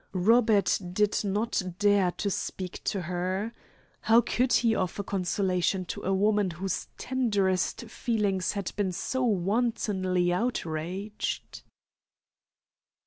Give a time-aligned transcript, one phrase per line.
[0.13, 3.53] Robert did not dare to speak to her.
[3.99, 10.33] How could he offer consolation to a woman whose tenderest feelings had been so wantonly
[10.33, 11.61] outraged?